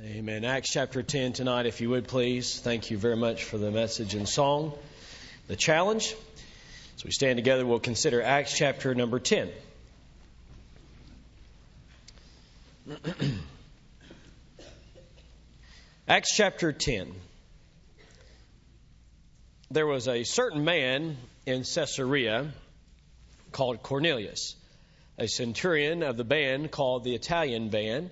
[0.00, 0.44] Amen.
[0.44, 2.60] Acts chapter 10 tonight, if you would please.
[2.60, 4.72] Thank you very much for the message and song.
[5.48, 6.14] The challenge.
[6.94, 9.50] As we stand together, we'll consider Acts chapter number 10.
[16.08, 17.12] Acts chapter 10.
[19.72, 22.52] There was a certain man in Caesarea
[23.50, 24.54] called Cornelius,
[25.18, 28.10] a centurion of the band called the Italian band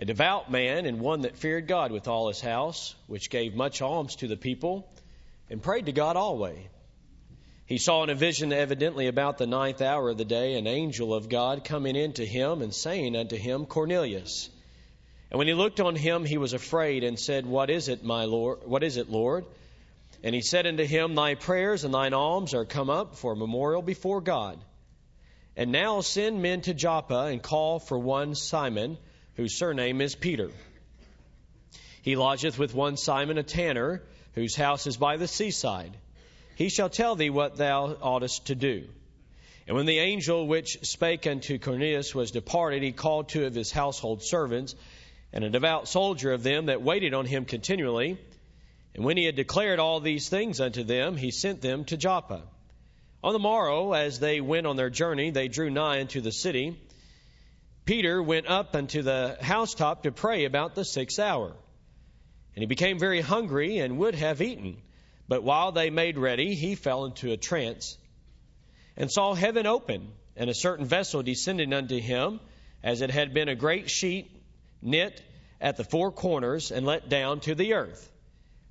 [0.00, 3.82] a devout man and one that feared God with all his house, which gave much
[3.82, 4.90] alms to the people,
[5.50, 6.64] and prayed to God always.
[7.66, 11.12] He saw in a vision, evidently about the ninth hour of the day, an angel
[11.12, 14.48] of God coming in to him and saying unto him, Cornelius.
[15.30, 18.24] And when he looked on him, he was afraid and said, What is it, my
[18.24, 18.60] Lord?
[18.64, 19.44] What is it, Lord?
[20.24, 23.36] And he said unto him, Thy prayers and thine alms are come up for a
[23.36, 24.58] memorial before God.
[25.56, 28.96] And now send men to Joppa and call for one Simon
[29.40, 30.50] whose surname is Peter.
[32.02, 34.02] He lodgeth with one Simon a tanner,
[34.34, 35.96] whose house is by the seaside.
[36.56, 38.86] He shall tell thee what thou oughtest to do.
[39.66, 43.72] And when the angel which spake unto Cornelius was departed, he called two of his
[43.72, 44.74] household servants,
[45.32, 48.18] and a devout soldier of them that waited on him continually.
[48.94, 52.42] And when he had declared all these things unto them, he sent them to Joppa.
[53.24, 56.76] On the morrow, as they went on their journey, they drew nigh unto the city.
[57.90, 61.48] Peter went up unto the housetop to pray about the sixth hour.
[62.54, 64.76] And he became very hungry and would have eaten.
[65.26, 67.98] But while they made ready, he fell into a trance
[68.96, 72.38] and saw heaven open, and a certain vessel descending unto him,
[72.80, 74.30] as it had been a great sheet
[74.80, 75.20] knit
[75.60, 78.08] at the four corners and let down to the earth,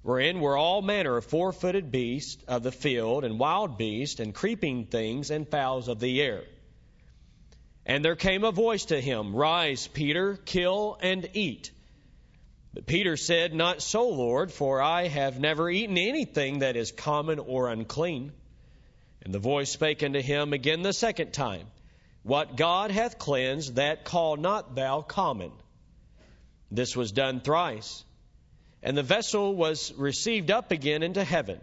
[0.01, 4.33] wherein were all manner of four footed beasts of the field, and wild beasts, and
[4.33, 6.45] creeping things, and fowls of the air.
[7.89, 11.71] And there came a voice to him, Rise, Peter, kill and eat.
[12.71, 17.39] But Peter said, Not so, Lord, for I have never eaten anything that is common
[17.39, 18.31] or unclean.
[19.23, 21.65] And the voice spake unto him again the second time,
[22.21, 25.51] What God hath cleansed, that call not thou common.
[26.69, 28.03] This was done thrice.
[28.83, 31.59] And the vessel was received up again into heaven.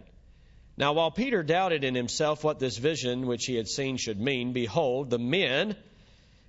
[0.75, 4.51] Now, while Peter doubted in himself what this vision which he had seen should mean,
[4.51, 5.77] behold, the men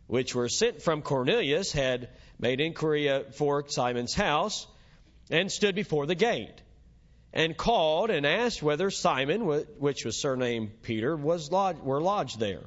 [0.08, 2.08] which were sent from Cornelius, had
[2.40, 4.66] made inquiry for Simon's house
[5.30, 6.60] and stood before the gate
[7.32, 9.46] and called and asked whether Simon,
[9.78, 12.64] which was surnamed Peter, was lodged, were lodged there.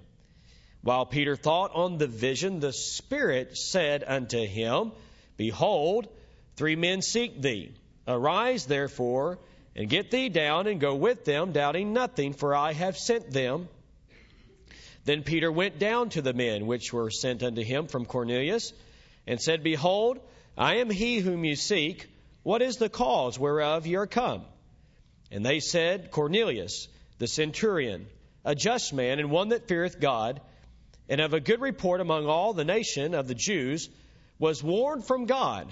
[0.83, 4.91] While Peter thought on the vision, the Spirit said unto him,
[5.35, 6.07] Behold,
[6.55, 7.73] three men seek thee.
[8.07, 9.39] Arise, therefore,
[9.75, 13.67] and get thee down and go with them, doubting nothing, for I have sent them.
[15.03, 18.73] Then Peter went down to the men which were sent unto him from Cornelius,
[19.25, 20.19] and said, Behold,
[20.57, 22.07] I am he whom you seek.
[22.43, 24.43] What is the cause whereof ye are come?
[25.31, 28.07] And they said, Cornelius, the centurion,
[28.43, 30.41] a just man, and one that feareth God,
[31.07, 33.89] and of a good report among all the nation of the Jews,
[34.39, 35.67] was warned from God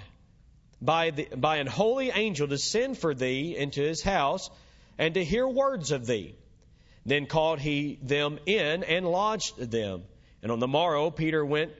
[0.81, 4.49] by, the, by an holy angel to send for thee into his house,
[4.97, 6.35] and to hear words of thee.
[7.05, 10.03] Then called he them in and lodged them.
[10.41, 11.71] And on the morrow Peter went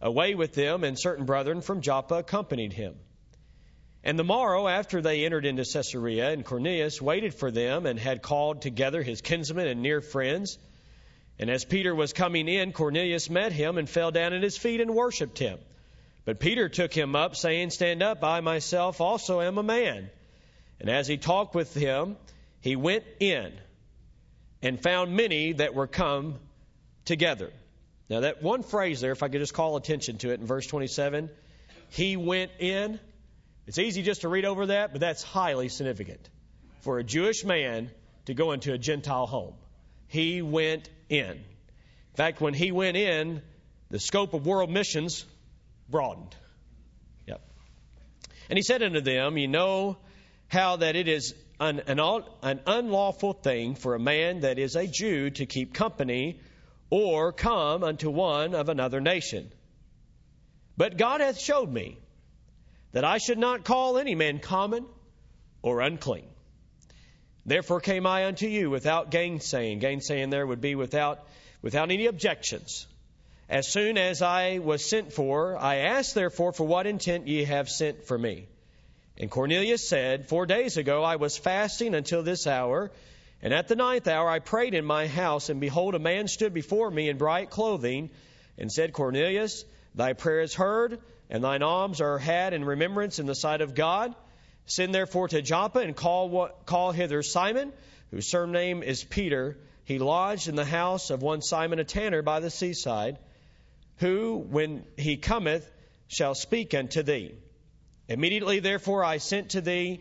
[0.00, 2.94] away with them, and certain brethren from Joppa accompanied him.
[4.04, 8.22] And the morrow after they entered into Caesarea, and Cornelius waited for them, and had
[8.22, 10.58] called together his kinsmen and near friends.
[11.38, 14.80] And as Peter was coming in, Cornelius met him and fell down at his feet
[14.80, 15.58] and worshipped him.
[16.24, 20.10] But Peter took him up, saying, Stand up, I myself also am a man.
[20.80, 22.16] And as he talked with him,
[22.60, 23.52] he went in
[24.66, 26.34] and found many that were come
[27.04, 27.52] together.
[28.10, 30.66] Now, that one phrase there, if I could just call attention to it in verse
[30.66, 31.30] 27,
[31.90, 32.98] he went in.
[33.68, 36.28] It's easy just to read over that, but that's highly significant
[36.80, 37.92] for a Jewish man
[38.24, 39.54] to go into a Gentile home.
[40.08, 41.30] He went in.
[41.30, 43.42] In fact, when he went in,
[43.90, 45.24] the scope of world missions
[45.88, 46.34] broadened.
[47.28, 47.40] Yep.
[48.50, 49.98] And he said unto them, You know
[50.48, 52.00] how that it is an, an,
[52.42, 56.40] an unlawful thing for a man that is a Jew to keep company
[56.90, 59.50] or come unto one of another nation.
[60.76, 61.98] But God hath showed me
[62.92, 64.86] that I should not call any man common
[65.62, 66.28] or unclean.
[67.44, 69.80] Therefore came I unto you without gainsaying.
[69.80, 71.24] Gainsaying there would be without,
[71.62, 72.86] without any objections.
[73.48, 77.68] As soon as I was sent for, I asked therefore for what intent ye have
[77.68, 78.48] sent for me.
[79.18, 82.90] And Cornelius said, Four days ago I was fasting until this hour,
[83.40, 86.52] and at the ninth hour I prayed in my house, and behold, a man stood
[86.52, 88.10] before me in bright clothing,
[88.58, 89.64] and said, Cornelius,
[89.94, 93.74] thy prayer is heard, and thine alms are had in remembrance in the sight of
[93.74, 94.14] God.
[94.66, 97.72] Send therefore to Joppa and call, call hither Simon,
[98.10, 99.56] whose surname is Peter.
[99.84, 103.18] He lodged in the house of one Simon a tanner by the seaside,
[103.98, 105.70] who, when he cometh,
[106.08, 107.34] shall speak unto thee.
[108.08, 110.00] Immediately therefore I sent to thee,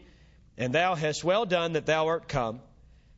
[0.58, 2.62] and thou hast well done that thou art come.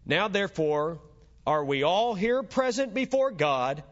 [0.05, 0.99] Now therefore
[1.45, 3.83] are we all here present before God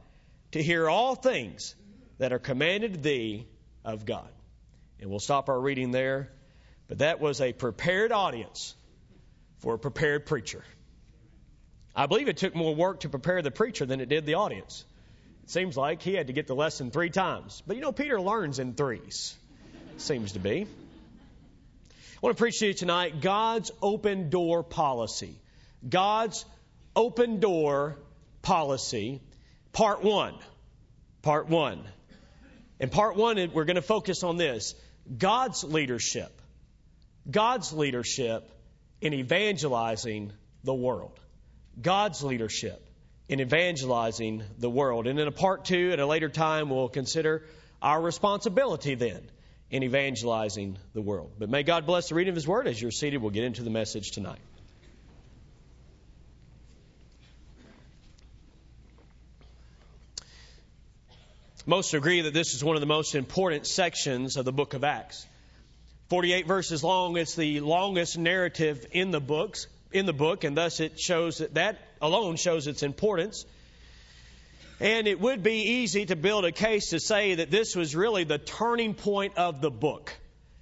[0.52, 1.76] to hear all things
[2.18, 3.48] that are commanded thee
[3.84, 4.30] of God.
[5.00, 6.32] And we'll stop our reading there.
[6.88, 8.76] But that was a prepared audience
[9.60, 10.64] for a prepared preacher.
[11.96, 14.86] I believe it took more work to prepare the preacher than it did the audience.
[15.44, 17.64] It seems like he had to get the lesson three times.
[17.66, 19.36] But you know, Peter learns in threes,
[19.98, 20.68] seems to be.
[22.16, 25.36] I want to preach to you tonight God's open door policy.
[25.88, 26.46] God's
[26.96, 27.98] open door
[28.42, 29.22] policy,
[29.74, 30.34] part one.
[31.24, 31.84] Part one.
[32.80, 34.76] In part one, we're going to focus on this
[35.18, 36.32] God's leadership.
[37.30, 38.50] God's leadership
[39.02, 40.32] in evangelizing
[40.64, 41.20] the world.
[41.82, 42.82] God's leadership
[43.28, 45.08] in evangelizing the world.
[45.08, 47.44] And in a part two, at a later time, we'll consider
[47.82, 49.28] our responsibility then
[49.72, 51.32] in evangelizing the world.
[51.40, 52.68] But may God bless the reading of His Word.
[52.68, 54.40] As you're seated, we'll get into the message tonight.
[61.68, 64.84] Most agree that this is one of the most important sections of the book of
[64.84, 65.26] Acts.
[66.10, 70.80] 48 verses long, it's the longest narrative in the books, in the book, and thus
[70.80, 73.46] it shows that that alone shows its importance.
[74.80, 78.26] And it would be easy to build a case to say that this was really
[78.26, 80.14] the turning point of the book.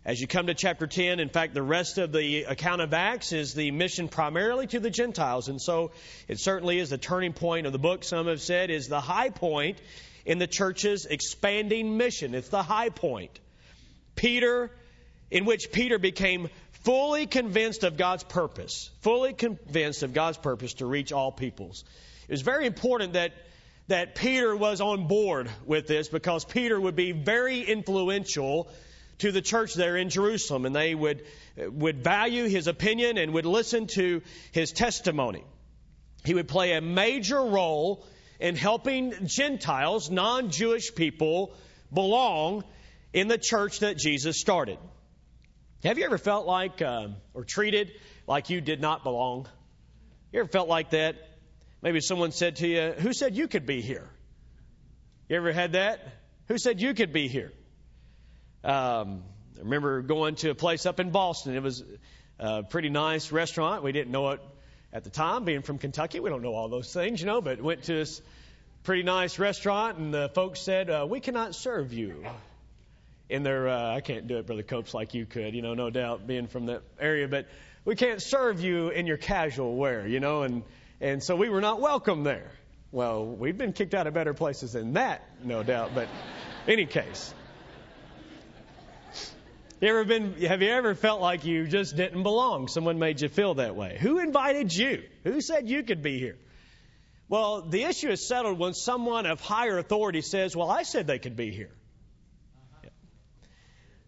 [0.06, 3.32] As you come to chapter 10, in fact, the rest of the account of Acts
[3.32, 5.48] is the mission primarily to the Gentiles.
[5.48, 5.92] And so
[6.28, 8.04] it certainly is the turning point of the book.
[8.04, 9.80] Some have said is the high point
[10.26, 12.36] in the church's expanding mission.
[12.36, 13.40] It's the high point.
[14.16, 14.70] Peter,
[15.32, 16.50] in which Peter became
[16.84, 21.84] fully convinced of God's purpose, fully convinced of God's purpose to reach all peoples.
[22.28, 23.32] It was very important that
[23.88, 28.70] that Peter was on board with this because Peter would be very influential
[29.20, 31.24] to the church there in Jerusalem and they would
[31.58, 34.22] would value his opinion and would listen to
[34.52, 35.44] his testimony.
[36.26, 38.06] He would play a major role
[38.40, 41.54] in helping Gentiles, non Jewish people,
[41.94, 42.64] belong
[43.12, 44.80] in the church that Jesus started.
[45.84, 47.92] Have you ever felt like, uh, or treated
[48.26, 49.48] like you did not belong?
[50.32, 51.16] You ever felt like that?
[51.84, 54.08] Maybe someone said to you, Who said you could be here?
[55.28, 56.00] You ever had that?
[56.48, 57.52] Who said you could be here?
[58.64, 59.24] Um,
[59.58, 61.56] I remember going to a place up in Boston.
[61.58, 61.84] It was
[62.40, 63.84] a pretty nice restaurant.
[63.84, 64.40] We didn't know it
[64.94, 66.22] at the time, being from Kentucky.
[66.22, 68.22] We don't know all those things, you know, but went to this
[68.84, 72.26] pretty nice restaurant, and the folks said, uh, We cannot serve you.
[73.30, 75.90] In their, uh, I can't do it, Brother Copes, like you could, you know, no
[75.90, 77.48] doubt being from that area, but
[77.84, 80.64] we can't serve you in your casual wear, you know, and,
[81.04, 82.50] and so we were not welcome there.
[82.94, 86.08] Well, we've been kicked out of better places than that, no doubt, but
[86.66, 87.34] any case.
[89.82, 92.70] You ever been, have you ever felt like you just didn't belong?
[92.70, 93.98] Someone made you feel that way.
[94.00, 95.04] Who invited you?
[95.26, 96.38] Who said you could be here?
[97.28, 101.20] Well, the issue is settled when someone of higher authority says, Well, I said they
[101.20, 101.72] could be here.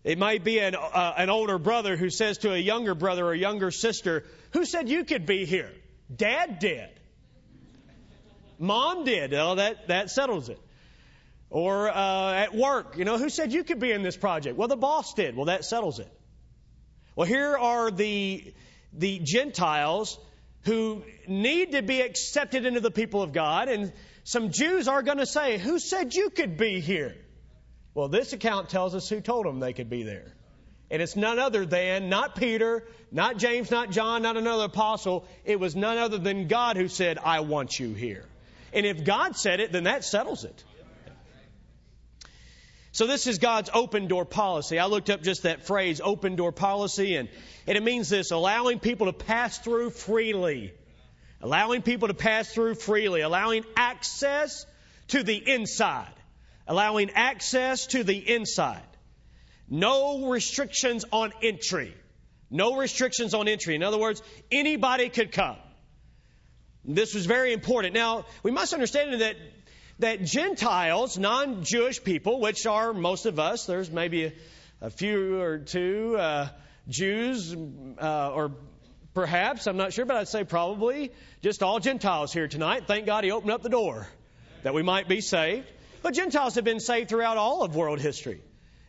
[0.05, 3.33] It might be an, uh, an older brother who says to a younger brother or
[3.33, 5.71] younger sister, Who said you could be here?
[6.13, 6.89] Dad did.
[8.59, 9.33] Mom did.
[9.33, 10.59] Oh, that, that settles it.
[11.49, 14.57] Or uh, at work, you know, who said you could be in this project?
[14.57, 15.35] Well, the boss did.
[15.35, 16.11] Well, that settles it.
[17.15, 18.53] Well, here are the,
[18.93, 20.19] the Gentiles
[20.63, 23.69] who need to be accepted into the people of God.
[23.69, 23.93] And
[24.23, 27.15] some Jews are going to say, Who said you could be here?
[27.93, 30.34] Well, this account tells us who told them they could be there.
[30.95, 35.27] And it's none other than, not Peter, not James, not John, not another apostle.
[35.43, 38.23] It was none other than God who said, I want you here.
[38.71, 40.63] And if God said it, then that settles it.
[42.93, 44.79] So this is God's open door policy.
[44.79, 47.27] I looked up just that phrase, open door policy, and,
[47.67, 50.71] and it means this, allowing people to pass through freely.
[51.41, 54.65] Allowing people to pass through freely, allowing access
[55.09, 56.13] to the inside.
[56.69, 58.94] Allowing access to the inside.
[59.69, 61.93] No restrictions on entry.
[62.49, 63.75] No restrictions on entry.
[63.75, 65.57] In other words, anybody could come.
[66.83, 67.93] This was very important.
[67.93, 69.35] Now, we must understand that
[69.99, 74.33] that Gentiles, non Jewish people, which are most of us, there's maybe a,
[74.81, 76.49] a few or two uh,
[76.87, 78.51] Jews, uh, or
[79.13, 82.83] perhaps, I'm not sure, but I'd say probably just all Gentiles here tonight.
[82.87, 84.07] Thank God he opened up the door
[84.63, 85.71] that we might be saved.
[86.01, 88.41] But Gentiles have been saved throughout all of world history.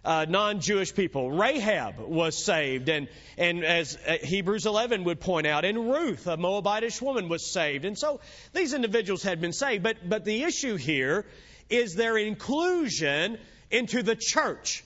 [0.06, 1.30] Uh, non-Jewish people.
[1.32, 6.36] Rahab was saved, and and as uh, Hebrews 11 would point out, and Ruth, a
[6.36, 7.84] Moabitish woman, was saved.
[7.84, 8.20] And so
[8.54, 9.82] these individuals had been saved.
[9.82, 11.26] But but the issue here
[11.68, 13.38] is their inclusion
[13.70, 14.84] into the church.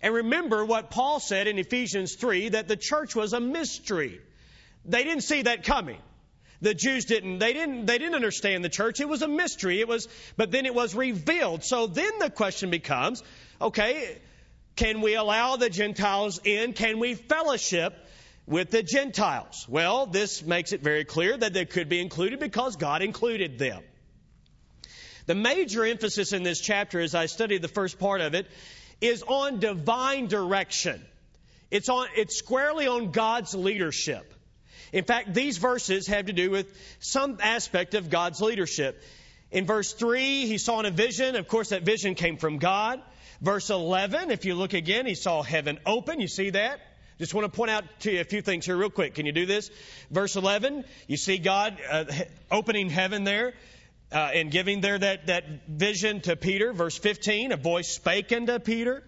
[0.00, 4.20] And remember what Paul said in Ephesians 3 that the church was a mystery.
[4.84, 5.98] They didn't see that coming.
[6.60, 9.00] The Jews didn't, they didn't, they didn't understand the church.
[9.00, 9.80] It was a mystery.
[9.80, 10.06] It was,
[10.36, 11.64] but then it was revealed.
[11.64, 13.22] So then the question becomes,
[13.60, 14.18] okay,
[14.76, 16.72] can we allow the Gentiles in?
[16.72, 17.94] Can we fellowship
[18.46, 19.66] with the Gentiles?
[19.68, 23.82] Well, this makes it very clear that they could be included because God included them.
[25.26, 28.46] The major emphasis in this chapter, as I studied the first part of it,
[29.00, 31.02] is on divine direction.
[31.70, 34.32] It's on, it's squarely on God's leadership.
[34.92, 39.02] In fact, these verses have to do with some aspect of God's leadership.
[39.50, 41.36] In verse 3, he saw in a vision.
[41.36, 43.00] Of course, that vision came from God.
[43.44, 46.18] Verse 11, if you look again, he saw heaven open.
[46.18, 46.80] You see that?
[47.18, 49.16] Just want to point out to you a few things here real quick.
[49.16, 49.70] Can you do this?
[50.10, 52.06] Verse 11, you see God uh,
[52.50, 53.52] opening heaven there
[54.10, 56.72] uh, and giving there that, that vision to Peter.
[56.72, 59.02] Verse 15, a voice spake unto Peter.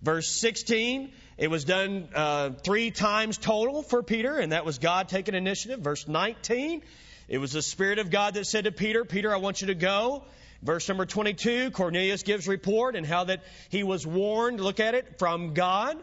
[0.00, 5.10] Verse 16, it was done uh, three times total for Peter, and that was God
[5.10, 5.80] taking initiative.
[5.80, 6.80] Verse 19,
[7.28, 9.74] it was the Spirit of God that said to Peter, Peter, I want you to
[9.74, 10.24] go
[10.62, 15.18] Verse number 22, Cornelius gives report and how that he was warned, look at it,
[15.18, 15.98] from God.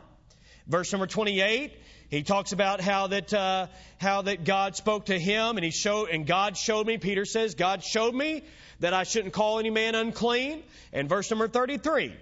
[0.67, 1.73] Verse number 28,
[2.09, 3.67] he talks about how that uh,
[3.99, 6.97] how that God spoke to him and he showed and God showed me.
[6.97, 8.43] Peter says God showed me
[8.81, 10.63] that I shouldn't call any man unclean.
[10.91, 12.13] And verse number 33,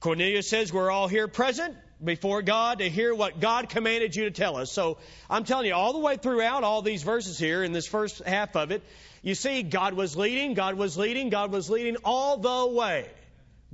[0.00, 4.30] Cornelius says we're all here present before God to hear what God commanded you to
[4.30, 4.72] tell us.
[4.72, 8.22] So I'm telling you, all the way throughout all these verses here in this first
[8.24, 8.82] half of it,
[9.26, 13.10] you see, God was leading, God was leading, God was leading all the way.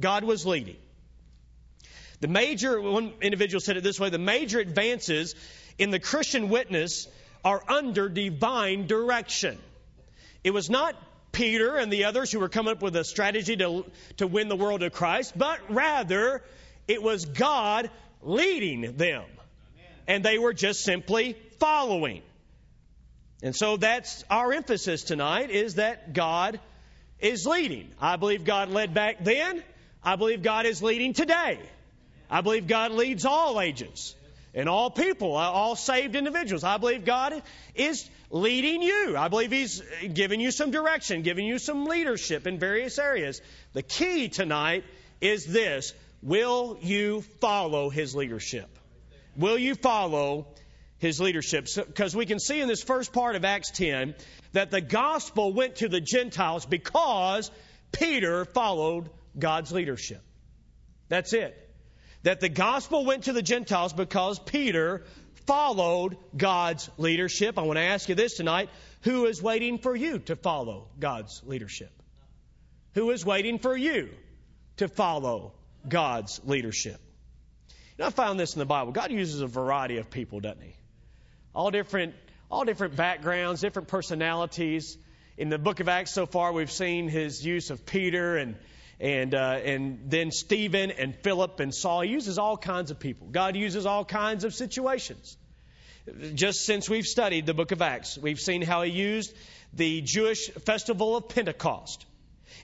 [0.01, 0.79] God was leading.
[2.21, 5.35] The major, one individual said it this way the major advances
[5.77, 7.07] in the Christian witness
[7.45, 9.59] are under divine direction.
[10.43, 10.97] It was not
[11.33, 13.85] Peter and the others who were coming up with a strategy to,
[14.17, 16.43] to win the world to Christ, but rather
[16.89, 17.91] it was God
[18.23, 19.25] leading them.
[20.09, 22.23] And they were just simply following.
[23.43, 26.61] And so that's our emphasis tonight is that God
[27.19, 27.91] is leading.
[28.01, 29.63] I believe God led back then.
[30.03, 31.59] I believe God is leading today.
[32.31, 34.15] I believe God leads all ages
[34.55, 36.65] and all people, uh, all saved individuals.
[36.65, 37.43] I believe God
[37.75, 39.17] is leading you.
[39.17, 39.83] I believe He's
[40.13, 43.41] giving you some direction, giving you some leadership in various areas.
[43.73, 44.85] The key tonight
[45.21, 48.69] is this Will you follow His leadership?
[49.37, 50.47] Will you follow
[51.03, 51.67] his leadership.
[51.75, 54.15] Because so, we can see in this first part of Acts 10
[54.53, 57.51] that the gospel went to the Gentiles because
[57.91, 60.23] Peter followed God's leadership.
[61.09, 61.59] That's it.
[62.23, 65.03] That the gospel went to the Gentiles because Peter
[65.45, 67.59] followed God's leadership.
[67.59, 68.71] I want to ask you this tonight.
[69.01, 71.91] Who is waiting for you to follow God's leadership?
[72.95, 74.09] Who is waiting for you
[74.77, 75.55] to follow
[75.89, 77.01] God's leadership?
[77.99, 78.93] Know, I found this in the Bible.
[78.93, 80.77] God uses a variety of people, doesn't He?
[81.55, 82.15] All different,
[82.51, 84.97] all different backgrounds, different personalities.
[85.37, 88.57] In the book of Acts so far, we've seen his use of Peter and
[89.01, 92.03] and uh, and then Stephen and Philip and Saul.
[92.03, 93.27] He uses all kinds of people.
[93.27, 95.37] God uses all kinds of situations.
[96.35, 99.35] Just since we've studied the book of Acts, we've seen how he used
[99.73, 102.05] the Jewish festival of Pentecost,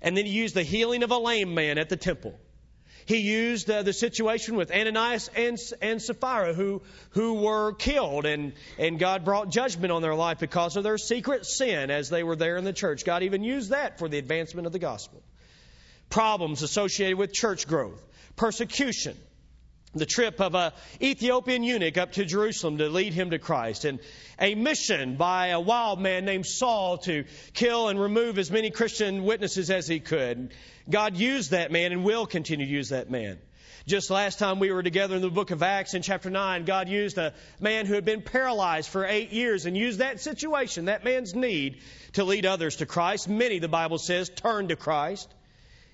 [0.02, 2.38] and then he used the healing of a lame man at the temple.
[3.08, 8.52] He used uh, the situation with Ananias and, and Sapphira, who, who were killed, and,
[8.78, 12.36] and God brought judgment on their life because of their secret sin as they were
[12.36, 13.06] there in the church.
[13.06, 15.22] God even used that for the advancement of the gospel.
[16.10, 18.04] Problems associated with church growth,
[18.36, 19.16] persecution,
[19.94, 24.00] the trip of a Ethiopian eunuch up to Jerusalem to lead him to Christ, and
[24.38, 29.24] a mission by a wild man named Saul to kill and remove as many Christian
[29.24, 30.52] witnesses as he could.
[30.88, 33.38] God used that man and will continue to use that man.
[33.86, 36.90] Just last time we were together in the book of Acts in chapter 9, God
[36.90, 41.04] used a man who had been paralyzed for eight years and used that situation, that
[41.04, 41.80] man's need,
[42.12, 43.30] to lead others to Christ.
[43.30, 45.32] Many, the Bible says, turned to Christ.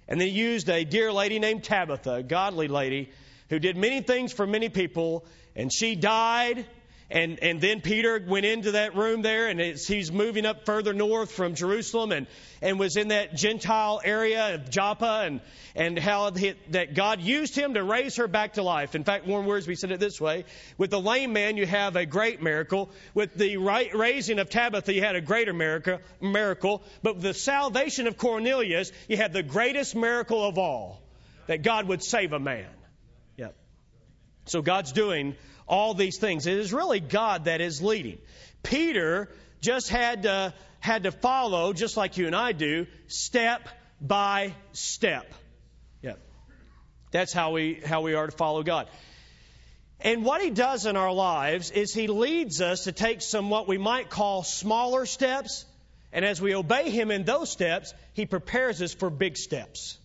[0.09, 3.11] And then he used a dear lady named Tabitha, a godly lady,
[3.51, 5.25] who did many things for many people,
[5.55, 6.67] and she died
[7.11, 11.31] and, and then Peter went into that room there, and he's moving up further north
[11.31, 12.27] from Jerusalem and,
[12.63, 15.41] and was in that Gentile area of Joppa, and,
[15.77, 18.95] and how he, that God used him to raise her back to life.
[18.95, 20.45] In fact, one words we said it this way
[20.79, 22.91] with the lame man, you have a great miracle.
[23.13, 26.83] With the right, raising of Tabitha, you had a greater miracle, miracle.
[27.03, 31.03] But with the salvation of Cornelius, you had the greatest miracle of all
[31.47, 32.67] that God would save a man.
[34.47, 35.37] So God's doing
[35.67, 36.47] all these things.
[36.47, 38.19] It is really God that is leading.
[38.63, 43.69] Peter just had to, had to follow, just like you and I do, step
[44.01, 45.33] by step.
[46.03, 46.19] Yep.
[47.11, 48.89] That's how we, how we are to follow God.
[50.01, 53.67] And what he does in our lives is he leads us to take some what
[53.67, 55.65] we might call smaller steps.
[56.13, 59.97] And as we obey him in those steps, he prepares us for big steps.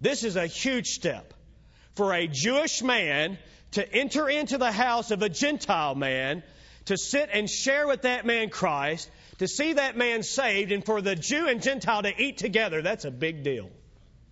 [0.00, 1.32] This is a huge step
[1.94, 3.38] for a Jewish man
[3.72, 6.42] to enter into the house of a Gentile man,
[6.86, 11.00] to sit and share with that man Christ, to see that man saved, and for
[11.00, 12.82] the Jew and Gentile to eat together.
[12.82, 13.70] That's a big deal.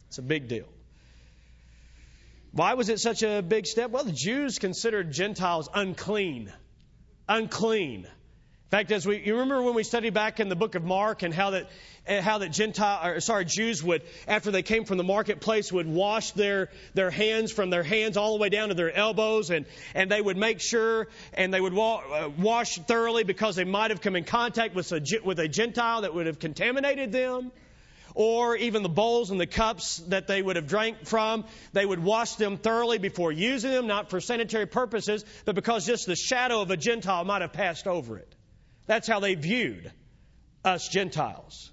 [0.09, 0.67] It's a big deal.
[2.53, 3.91] Why was it such a big step?
[3.91, 6.53] Well, the Jews considered Gentiles unclean.
[7.29, 8.07] Unclean.
[8.69, 11.23] In fact, as we, you remember when we studied back in the book of Mark
[11.23, 11.71] and how that,
[12.07, 15.87] eh, how that Gentile, or sorry, Jews would, after they came from the marketplace, would
[15.87, 19.65] wash their, their hands from their hands all the way down to their elbows and,
[19.95, 23.91] and they would make sure and they would wa- uh, wash thoroughly because they might
[23.91, 27.51] have come in contact with a, with a Gentile that would have contaminated them
[28.15, 31.47] or even the bowls and the cups that they would have drank from.
[31.73, 36.05] They would wash them thoroughly before using them, not for sanitary purposes, but because just
[36.05, 38.35] the shadow of a Gentile might have passed over it.
[38.89, 39.93] That's how they viewed
[40.65, 41.71] us Gentiles.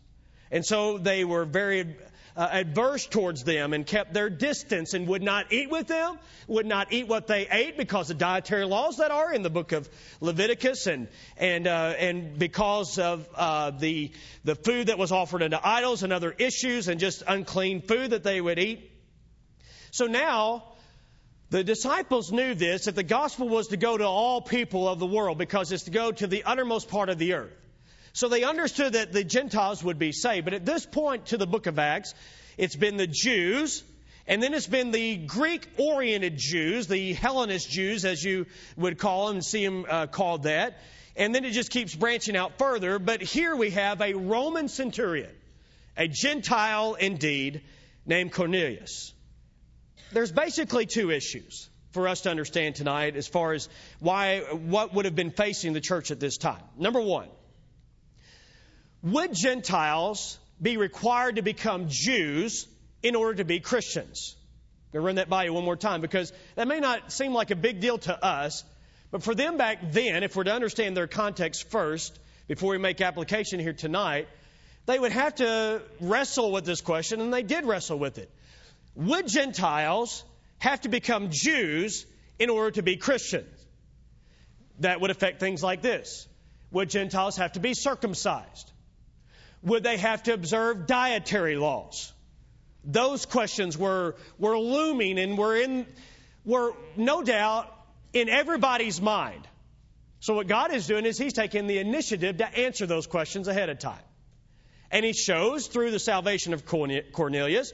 [0.51, 1.95] And so they were very
[2.35, 6.65] uh, adverse towards them and kept their distance and would not eat with them, would
[6.65, 9.89] not eat what they ate because of dietary laws that are in the book of
[10.19, 11.07] Leviticus and
[11.37, 14.11] and uh, and because of uh, the
[14.43, 18.23] the food that was offered unto idols and other issues and just unclean food that
[18.23, 18.91] they would eat.
[19.91, 20.74] So now
[21.49, 25.05] the disciples knew this that the gospel was to go to all people of the
[25.05, 27.53] world because it's to go to the uttermost part of the earth.
[28.13, 30.45] So they understood that the Gentiles would be saved.
[30.45, 32.13] But at this point to the book of Acts,
[32.57, 33.83] it's been the Jews,
[34.25, 38.45] and then it's been the Greek oriented Jews, the Hellenist Jews, as you
[38.77, 40.79] would call them, see them uh, called that.
[41.17, 42.99] And then it just keeps branching out further.
[42.99, 45.31] But here we have a Roman centurion,
[45.95, 47.61] a Gentile indeed,
[48.05, 49.13] named Cornelius.
[50.15, 53.67] There's basically two issues for us to understand tonight as far as
[53.99, 56.61] why, what would have been facing the church at this time.
[56.77, 57.27] Number one,
[59.03, 62.65] would Gentiles be required to become Jews
[63.03, 64.37] in order to be Christians?
[64.37, 67.33] I'm going to run that by you one more time because that may not seem
[67.33, 68.63] like a big deal to us,
[69.11, 73.01] but for them back then, if we're to understand their context first, before we make
[73.01, 74.29] application here tonight,
[74.85, 78.31] they would have to wrestle with this question, and they did wrestle with it.
[78.95, 80.23] Would Gentiles
[80.59, 82.05] have to become Jews
[82.39, 83.47] in order to be Christians?
[84.79, 86.27] That would affect things like this.
[86.71, 88.71] Would Gentiles have to be circumcised?
[89.65, 92.13] would they have to observe dietary laws?
[92.85, 95.87] Those questions were, were looming and were in,
[96.45, 97.73] were no doubt
[98.13, 99.47] in everybody's mind.
[100.19, 103.69] So what God is doing is He's taking the initiative to answer those questions ahead
[103.69, 104.03] of time.
[104.91, 107.73] And He shows through the salvation of Cornelius,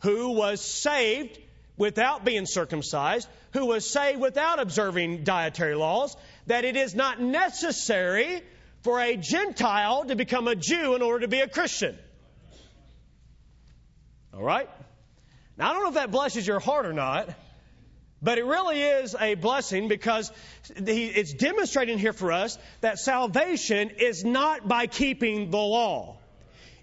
[0.00, 1.38] who was saved
[1.76, 8.42] without being circumcised, who was saved without observing dietary laws, that it is not necessary
[8.82, 11.98] for a Gentile to become a Jew in order to be a Christian.
[14.34, 14.68] All right?
[15.56, 17.28] Now, I don't know if that blesses your heart or not,
[18.22, 20.30] but it really is a blessing because
[20.76, 26.19] it's demonstrating here for us that salvation is not by keeping the law.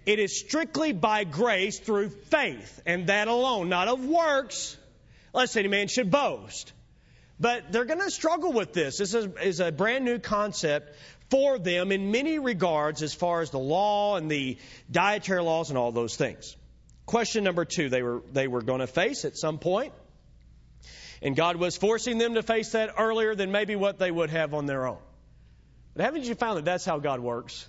[0.08, 4.78] It is strictly by grace through faith, and that alone, not of works,
[5.34, 6.72] lest any man should boast.
[7.42, 8.98] But they're going to struggle with this.
[8.98, 10.96] This is, is a brand new concept
[11.30, 14.58] for them in many regards as far as the law and the
[14.90, 16.56] dietary laws and all those things.
[17.06, 19.92] Question number two they were, they were going to face at some point.
[21.22, 24.54] and God was forcing them to face that earlier than maybe what they would have
[24.54, 25.00] on their own.
[25.96, 27.68] But haven't you found that that's how God works?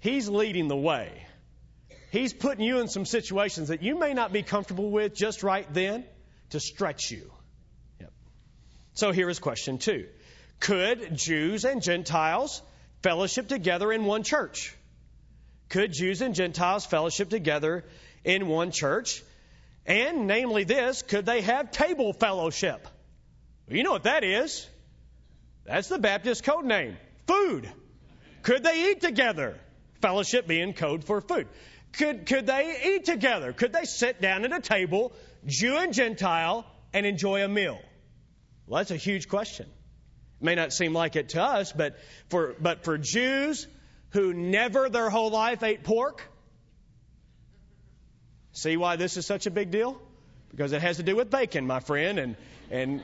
[0.00, 1.26] He's leading the way.
[2.12, 5.66] He's putting you in some situations that you may not be comfortable with just right
[5.72, 6.04] then
[6.50, 7.32] to stretch you.
[8.00, 8.12] Yep.
[8.92, 10.06] So here is question two
[10.60, 12.60] could Jews and Gentiles
[13.02, 14.76] fellowship together in one church?
[15.70, 17.82] Could Jews and Gentiles fellowship together
[18.24, 19.22] in one church?
[19.86, 22.86] And, namely, this, could they have table fellowship?
[23.66, 24.68] Well, you know what that is.
[25.64, 27.68] That's the Baptist code name food.
[28.42, 29.58] Could they eat together?
[30.02, 31.48] Fellowship being code for food.
[31.92, 33.52] Could, could they eat together?
[33.52, 35.12] Could they sit down at a table,
[35.46, 37.80] Jew and Gentile, and enjoy a meal?
[38.66, 39.66] Well, that's a huge question
[40.40, 43.66] It may not seem like it to us, but for, but for Jews
[44.10, 46.22] who never their whole life ate pork,
[48.52, 50.00] see why this is such a big deal?
[50.50, 52.36] Because it has to do with bacon, my friend, and,
[52.70, 53.02] and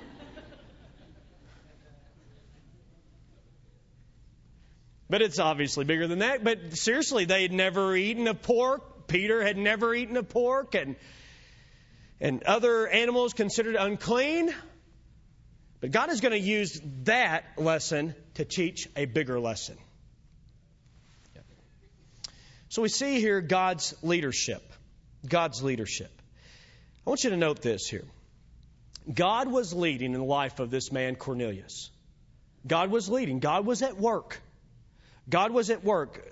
[5.10, 6.44] But it's obviously bigger than that.
[6.44, 9.06] But seriously, they had never eaten a pork.
[9.06, 10.96] Peter had never eaten a pork, and
[12.20, 14.52] and other animals considered unclean.
[15.80, 19.78] But God is going to use that lesson to teach a bigger lesson.
[22.70, 24.62] So we see here God's leadership.
[25.26, 26.10] God's leadership.
[27.06, 28.04] I want you to note this here.
[29.12, 31.90] God was leading in the life of this man, Cornelius.
[32.66, 33.38] God was leading.
[33.38, 34.38] God was at work.
[35.28, 36.26] God was at work.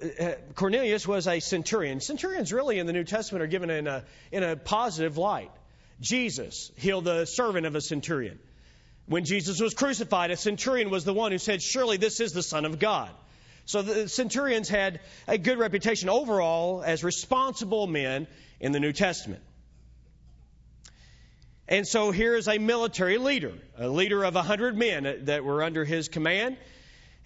[0.54, 2.00] Cornelius was a centurion.
[2.00, 5.50] Centurions, really, in the New Testament, are given in a, in a positive light.
[6.00, 8.38] Jesus healed the servant of a centurion.
[9.06, 12.42] When Jesus was crucified, a centurion was the one who said, Surely this is the
[12.42, 13.10] Son of God.
[13.66, 18.26] So the centurions had a good reputation overall as responsible men
[18.60, 19.42] in the New Testament.
[21.68, 25.64] And so here is a military leader, a leader of a hundred men that were
[25.64, 26.56] under his command,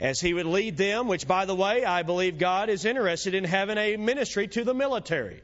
[0.00, 3.44] as he would lead them, which by the way, I believe God is interested in
[3.44, 5.42] having a ministry to the military.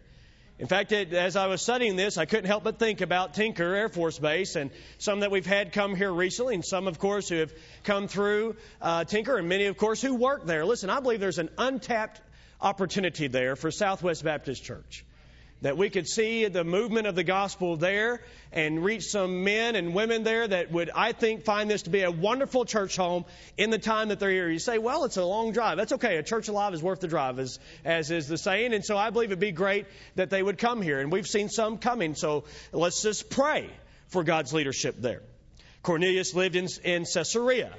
[0.58, 3.74] In fact, it, as I was studying this, I couldn't help but think about Tinker
[3.74, 7.28] Air Force Base and some that we've had come here recently, and some, of course,
[7.28, 7.52] who have
[7.84, 10.64] come through uh, Tinker, and many, of course, who work there.
[10.64, 12.22] Listen, I believe there's an untapped
[12.58, 15.04] opportunity there for Southwest Baptist Church
[15.66, 18.20] that we could see the movement of the gospel there
[18.52, 22.02] and reach some men and women there that would, I think, find this to be
[22.02, 23.24] a wonderful church home
[23.58, 24.48] in the time that they're here.
[24.48, 25.76] You say, well, it's a long drive.
[25.76, 26.18] That's okay.
[26.18, 28.74] A church alive is worth the drive, as, as is the saying.
[28.74, 31.00] And so I believe it'd be great that they would come here.
[31.00, 32.14] And we've seen some coming.
[32.14, 33.68] So let's just pray
[34.06, 35.22] for God's leadership there.
[35.82, 37.72] Cornelius lived in, in Caesarea.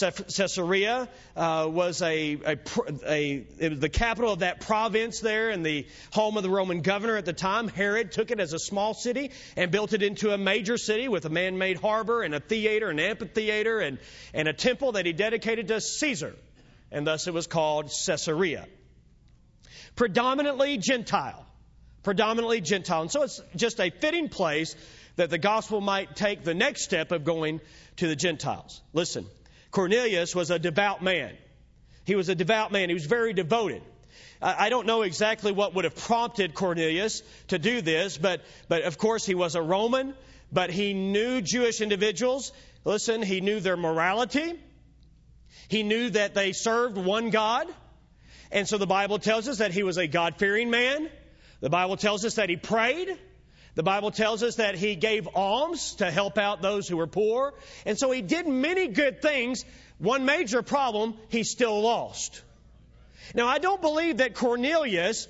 [0.00, 2.58] Caesarea uh, was a, a,
[3.06, 7.16] a was the capital of that province there and the home of the Roman governor
[7.16, 7.68] at the time.
[7.68, 11.26] Herod took it as a small city and built it into a major city with
[11.26, 13.98] a man made harbor and a theater, an amphitheater, and,
[14.32, 16.34] and a temple that he dedicated to Caesar.
[16.90, 18.66] And thus it was called Caesarea.
[19.94, 21.46] Predominantly Gentile.
[22.02, 23.02] Predominantly Gentile.
[23.02, 24.74] And so it's just a fitting place
[25.16, 27.60] that the gospel might take the next step of going
[27.98, 28.82] to the Gentiles.
[28.92, 29.26] Listen.
[29.74, 31.32] Cornelius was a devout man.
[32.04, 32.88] He was a devout man.
[32.88, 33.82] He was very devoted.
[34.40, 38.98] I don't know exactly what would have prompted Cornelius to do this, but, but of
[38.98, 40.14] course he was a Roman,
[40.52, 42.52] but he knew Jewish individuals.
[42.84, 44.54] Listen, he knew their morality.
[45.68, 47.66] He knew that they served one God.
[48.52, 51.10] And so the Bible tells us that he was a God fearing man.
[51.60, 53.18] The Bible tells us that he prayed.
[53.74, 57.54] The Bible tells us that he gave alms to help out those who were poor.
[57.84, 59.64] And so he did many good things.
[59.98, 62.42] One major problem, he still lost.
[63.34, 65.26] Now, I don't believe that Cornelius,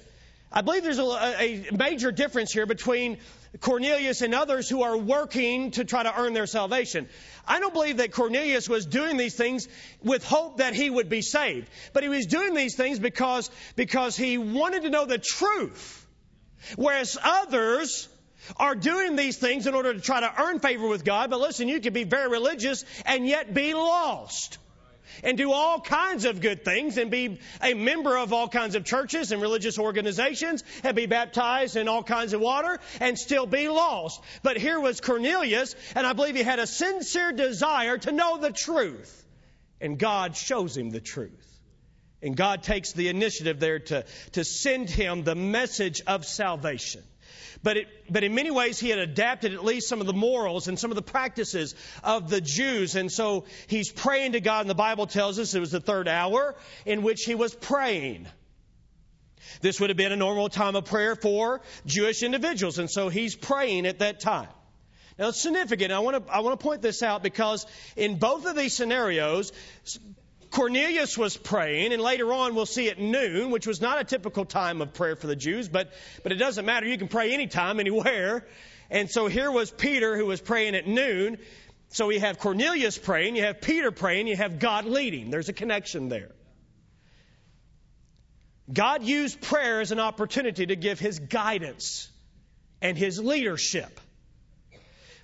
[0.53, 3.19] I believe there's a, a major difference here between
[3.61, 7.09] Cornelius and others who are working to try to earn their salvation.
[7.47, 9.69] I don't believe that Cornelius was doing these things
[10.03, 11.69] with hope that he would be saved.
[11.93, 16.07] But he was doing these things because, because he wanted to know the truth.
[16.77, 18.09] Whereas others
[18.57, 21.31] are doing these things in order to try to earn favor with God.
[21.31, 24.59] But listen, you can be very religious and yet be lost.
[25.23, 28.85] And do all kinds of good things and be a member of all kinds of
[28.85, 33.69] churches and religious organizations and be baptized in all kinds of water and still be
[33.69, 34.21] lost.
[34.43, 38.51] But here was Cornelius, and I believe he had a sincere desire to know the
[38.51, 39.25] truth.
[39.81, 41.61] And God shows him the truth.
[42.21, 47.03] And God takes the initiative there to, to send him the message of salvation.
[47.63, 50.69] But, it, but in many ways, he had adapted at least some of the morals
[50.69, 52.95] and some of the practices of the Jews.
[52.95, 56.09] And so he's praying to God, and the Bible tells us it was the third
[56.09, 58.27] hour in which he was praying.
[59.61, 63.35] This would have been a normal time of prayer for Jewish individuals, and so he's
[63.35, 64.49] praying at that time.
[65.19, 65.93] Now, it's significant.
[65.93, 67.67] I want to, I want to point this out because
[67.97, 69.53] in both of these scenarios,
[70.55, 74.45] Cornelius was praying, and later on we'll see at noon, which was not a typical
[74.45, 76.87] time of prayer for the Jews, but, but it doesn't matter.
[76.87, 78.47] You can pray anytime, anywhere.
[78.89, 81.39] And so here was Peter who was praying at noon.
[81.89, 85.31] So you have Cornelius praying, you have Peter praying, you have God leading.
[85.31, 86.31] There's a connection there.
[88.73, 92.09] God used prayer as an opportunity to give his guidance
[92.81, 93.99] and his leadership.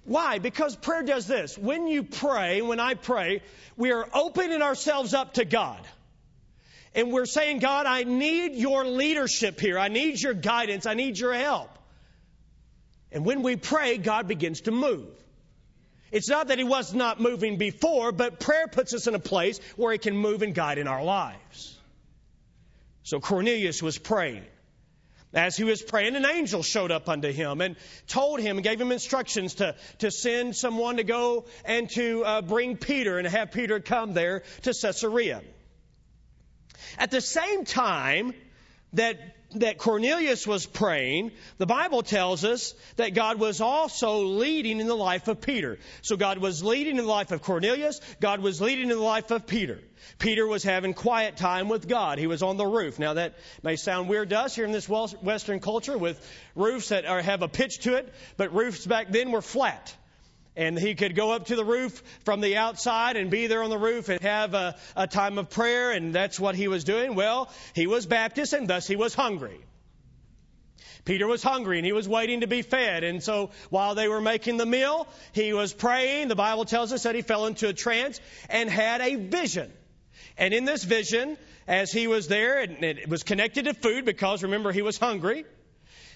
[0.04, 0.38] Why?
[0.38, 1.56] Because prayer does this.
[1.56, 3.42] When you pray, when I pray,
[3.76, 5.80] we are opening ourselves up to God.
[6.94, 9.78] And we're saying, God, I need your leadership here.
[9.78, 10.86] I need your guidance.
[10.86, 11.70] I need your help.
[13.12, 15.06] And when we pray, God begins to move.
[16.10, 19.60] It's not that He was not moving before, but prayer puts us in a place
[19.76, 21.78] where He can move and guide in our lives.
[23.04, 24.44] So Cornelius was praying.
[25.32, 27.76] As he was praying, an angel showed up unto him and
[28.08, 32.42] told him and gave him instructions to, to send someone to go and to uh,
[32.42, 35.42] bring Peter and have Peter come there to Caesarea.
[36.98, 38.34] At the same time
[38.94, 39.18] that
[39.56, 44.94] that Cornelius was praying, the Bible tells us that God was also leading in the
[44.94, 45.78] life of Peter.
[46.02, 49.30] So God was leading in the life of Cornelius, God was leading in the life
[49.30, 49.80] of Peter.
[50.18, 52.18] Peter was having quiet time with God.
[52.18, 52.98] He was on the roof.
[52.98, 56.18] Now that may sound weird to us here in this Western culture with
[56.54, 59.94] roofs that are, have a pitch to it, but roofs back then were flat
[60.60, 63.70] and he could go up to the roof from the outside and be there on
[63.70, 67.14] the roof and have a, a time of prayer, and that's what he was doing.
[67.14, 69.58] Well, he was Baptist, and thus he was hungry.
[71.06, 73.04] Peter was hungry and he was waiting to be fed.
[73.04, 76.28] And so while they were making the meal, he was praying.
[76.28, 78.20] The Bible tells us that he fell into a trance
[78.50, 79.72] and had a vision.
[80.36, 84.42] And in this vision, as he was there, and it was connected to food because
[84.42, 85.46] remember he was hungry.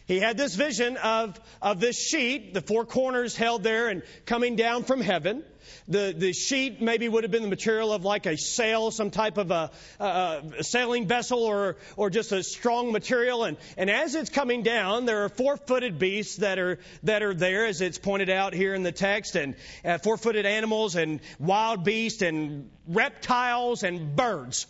[0.07, 4.55] He had this vision of, of this sheet, the four corners held there and coming
[4.55, 5.43] down from heaven.
[5.89, 9.39] The, the sheet maybe would have been the material of like a sail, some type
[9.39, 13.45] of a, a, sailing vessel or, or just a strong material.
[13.45, 17.35] And, and as it's coming down, there are four footed beasts that are, that are
[17.35, 21.21] there, as it's pointed out here in the text, and uh, four footed animals and
[21.39, 24.67] wild beasts and reptiles and birds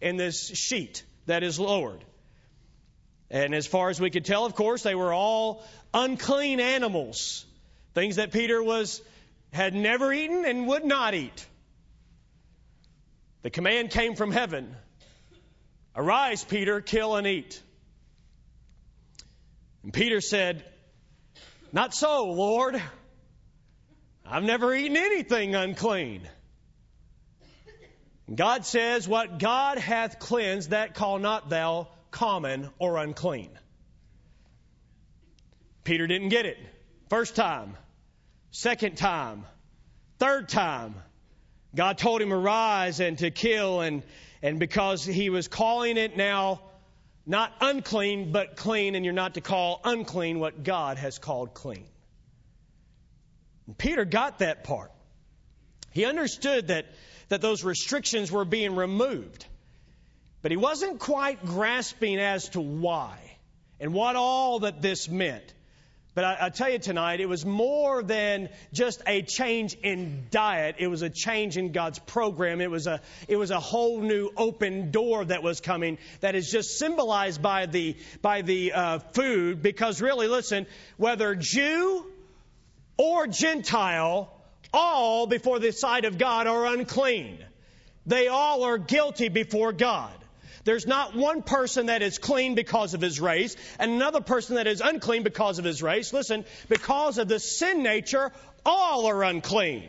[0.00, 2.04] in this sheet that is lowered.
[3.30, 7.44] And as far as we could tell, of course, they were all unclean animals,
[7.94, 9.02] things that Peter was
[9.52, 11.46] had never eaten and would not eat.
[13.42, 14.74] The command came from heaven.
[15.94, 17.62] Arise, Peter, kill and eat.
[19.82, 20.64] And Peter said,
[21.72, 22.80] Not so, Lord.
[24.24, 26.28] I've never eaten anything unclean.
[28.34, 33.50] God says, What God hath cleansed, that call not thou common or unclean.
[35.84, 36.58] Peter didn't get it.
[37.08, 37.76] First time,
[38.50, 39.44] second time,
[40.18, 40.94] third time.
[41.74, 44.02] God told him arise and to kill and
[44.42, 46.60] and because he was calling it now
[47.26, 51.86] not unclean but clean and you're not to call unclean what God has called clean.
[53.66, 54.92] And Peter got that part.
[55.92, 56.86] He understood that
[57.28, 59.46] that those restrictions were being removed.
[60.42, 63.18] But he wasn't quite grasping as to why
[63.80, 65.54] and what all that this meant.
[66.14, 70.76] But I, I, tell you tonight, it was more than just a change in diet.
[70.78, 72.60] It was a change in God's program.
[72.60, 76.50] It was a, it was a whole new open door that was coming that is
[76.50, 79.62] just symbolized by the, by the uh, food.
[79.62, 82.04] Because really, listen, whether Jew
[82.96, 84.32] or Gentile,
[84.72, 87.38] all before the sight of God are unclean.
[88.06, 90.12] They all are guilty before God.
[90.68, 94.66] There's not one person that is clean because of his race and another person that
[94.66, 96.12] is unclean because of his race.
[96.12, 98.32] Listen, because of the sin nature,
[98.66, 99.88] all are unclean.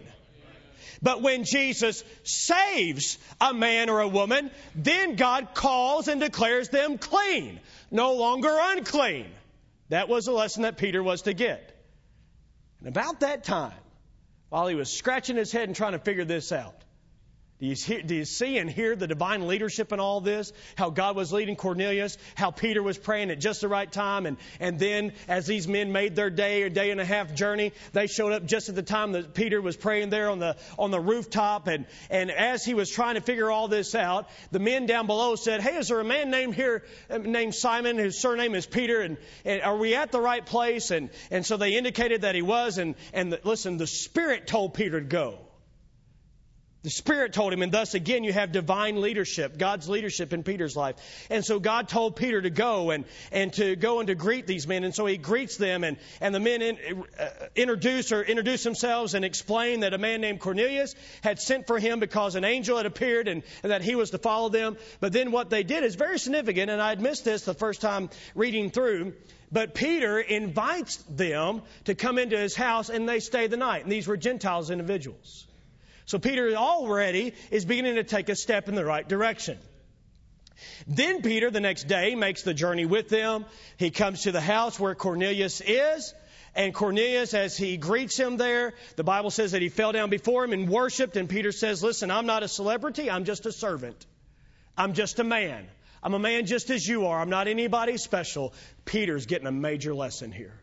[1.01, 6.97] But when Jesus saves a man or a woman, then God calls and declares them
[6.97, 7.59] clean,
[7.91, 9.25] no longer unclean.
[9.89, 11.77] That was the lesson that Peter was to get.
[12.79, 13.73] And about that time,
[14.47, 16.85] while he was scratching his head and trying to figure this out,
[17.59, 20.53] do you, hear, do you, see and hear the divine leadership in all this?
[20.75, 24.37] How God was leading Cornelius, how Peter was praying at just the right time, and,
[24.61, 28.07] and then as these men made their day or day and a half journey, they
[28.07, 31.01] showed up just at the time that Peter was praying there on the on the
[31.01, 35.05] rooftop, and and as he was trying to figure all this out, the men down
[35.05, 38.65] below said, "Hey, is there a man named here um, named Simon whose surname is
[38.67, 39.01] Peter?
[39.01, 42.41] And, and are we at the right place?" And and so they indicated that he
[42.41, 45.39] was, and and the, listen, the Spirit told Peter to go.
[46.81, 50.77] The Spirit told him, and thus again you have divine leadership, God's leadership in Peter's
[50.77, 50.95] life.
[51.29, 54.65] And so God told Peter to go and, and to go and to greet these
[54.65, 54.85] men.
[54.85, 59.13] And so he greets them, and, and the men in, uh, introduce or introduce themselves
[59.13, 62.85] and explain that a man named Cornelius had sent for him because an angel had
[62.85, 64.77] appeared and, and that he was to follow them.
[65.01, 67.81] But then what they did is very significant, and I had missed this the first
[67.81, 69.15] time reading through.
[69.51, 73.83] But Peter invites them to come into his house, and they stay the night.
[73.83, 75.45] And these were Gentiles individuals.
[76.09, 79.59] So Peter already is beginning to take a step in the right direction.
[80.87, 83.45] Then Peter, the next day, makes the journey with them.
[83.77, 86.15] He comes to the house where Cornelius is.
[86.55, 90.43] And Cornelius, as he greets him there, the Bible says that he fell down before
[90.43, 91.15] him and worshiped.
[91.15, 93.11] And Peter says, Listen, I'm not a celebrity.
[93.11, 94.07] I'm just a servant.
[94.75, 95.67] I'm just a man.
[96.01, 97.21] I'm a man just as you are.
[97.21, 98.55] I'm not anybody special.
[98.83, 100.59] Peter's getting a major lesson here.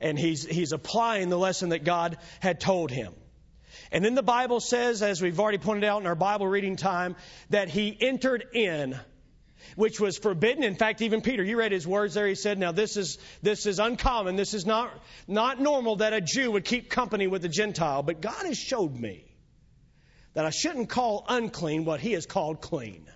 [0.00, 3.14] And he's, he's applying the lesson that God had told him.
[3.92, 7.16] And then the Bible says, as we've already pointed out in our Bible reading time,
[7.50, 8.98] that he entered in,
[9.74, 10.64] which was forbidden.
[10.64, 12.26] In fact, even Peter, you read his words there.
[12.26, 14.36] He said, now this is, this is uncommon.
[14.36, 14.92] This is not,
[15.26, 18.02] not normal that a Jew would keep company with a Gentile.
[18.02, 19.24] But God has showed me
[20.34, 23.06] that I shouldn't call unclean what he has called clean.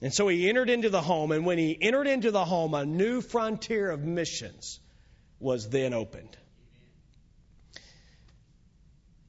[0.00, 2.86] And so he entered into the home, and when he entered into the home, a
[2.86, 4.78] new frontier of missions
[5.40, 6.36] was then opened.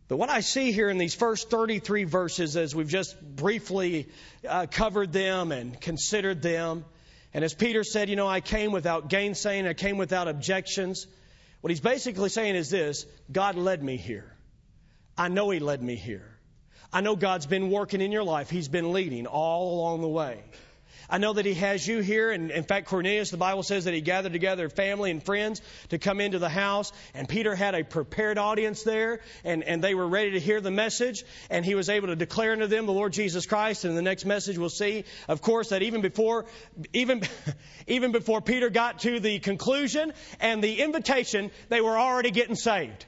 [0.09, 4.09] But what I see here in these first 33 verses, as we've just briefly
[4.47, 6.83] uh, covered them and considered them,
[7.31, 11.05] and as Peter said, you know, I came without gainsaying, I came without objections.
[11.61, 14.33] What he's basically saying is this God led me here.
[15.15, 16.25] I know he led me here.
[16.91, 20.43] I know God's been working in your life, He's been leading all along the way.
[21.09, 22.31] I know that He has you here.
[22.31, 25.97] And in fact, Cornelius, the Bible says that he gathered together family and friends to
[25.97, 26.91] come into the house.
[27.13, 30.71] And Peter had a prepared audience there, and, and they were ready to hear the
[30.71, 31.23] message.
[31.49, 33.85] And he was able to declare unto them the Lord Jesus Christ.
[33.85, 36.45] And in the next message, we'll see, of course, that even before,
[36.93, 37.23] even,
[37.87, 43.05] even before Peter got to the conclusion and the invitation, they were already getting saved.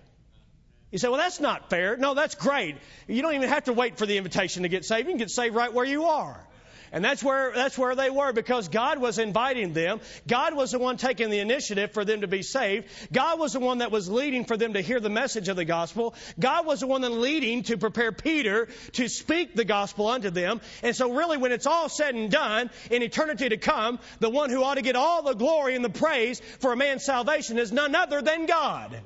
[0.91, 1.95] You say, well, that's not fair.
[1.95, 2.75] No, that's great.
[3.07, 5.07] You don't even have to wait for the invitation to get saved.
[5.07, 6.45] You can get saved right where you are.
[6.93, 10.01] And that's where, that's where they were because God was inviting them.
[10.27, 12.87] God was the one taking the initiative for them to be saved.
[13.13, 15.63] God was the one that was leading for them to hear the message of the
[15.63, 16.13] gospel.
[16.37, 20.59] God was the one that leading to prepare Peter to speak the gospel unto them.
[20.83, 24.49] And so really when it's all said and done, in eternity to come, the one
[24.49, 27.71] who ought to get all the glory and the praise for a man's salvation is
[27.71, 28.99] none other than God.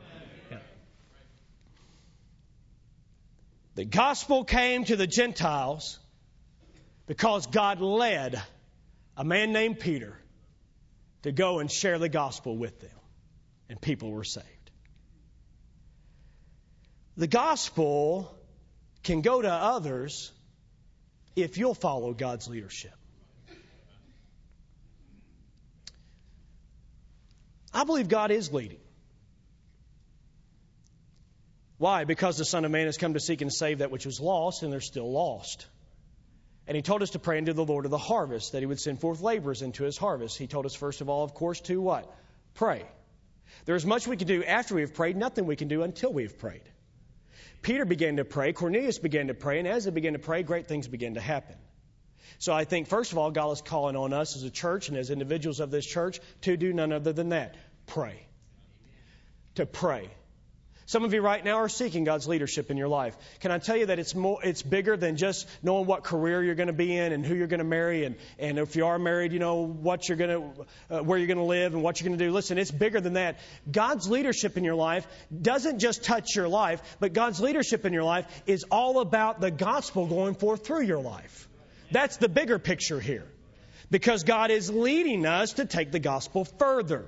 [3.75, 5.99] The gospel came to the Gentiles
[7.07, 8.41] because God led
[9.17, 10.17] a man named Peter
[11.23, 12.89] to go and share the gospel with them,
[13.69, 14.45] and people were saved.
[17.17, 18.35] The gospel
[19.03, 20.31] can go to others
[21.35, 22.93] if you'll follow God's leadership.
[27.73, 28.79] I believe God is leading.
[31.77, 32.05] Why?
[32.05, 34.63] Because the Son of Man has come to seek and save that which was lost,
[34.63, 35.67] and they're still lost.
[36.67, 38.79] And he told us to pray unto the Lord of the harvest, that he would
[38.79, 40.37] send forth laborers into his harvest.
[40.37, 42.11] He told us, first of all, of course, to what?
[42.55, 42.83] Pray.
[43.65, 46.63] There's much we can do after we've prayed, nothing we can do until we've prayed.
[47.61, 50.67] Peter began to pray, Cornelius began to pray, and as they began to pray, great
[50.67, 51.55] things began to happen.
[52.37, 54.97] So I think, first of all, God is calling on us as a church and
[54.97, 57.55] as individuals of this church to do none other than that
[57.87, 58.25] pray.
[59.55, 60.09] To pray.
[60.87, 63.17] Some of you right now are seeking God's leadership in your life.
[63.39, 66.53] Can I tell you that it's more, it's bigger than just knowing what career you're
[66.53, 68.99] going to be in and who you're going to marry and, and if you are
[68.99, 71.99] married, you know, what you're going to, uh, where you're going to live and what
[71.99, 72.31] you're going to do.
[72.31, 73.39] Listen, it's bigger than that.
[73.71, 75.07] God's leadership in your life
[75.41, 79.49] doesn't just touch your life, but God's leadership in your life is all about the
[79.49, 81.47] gospel going forth through your life.
[81.89, 83.25] That's the bigger picture here.
[83.89, 87.05] Because God is leading us to take the gospel further.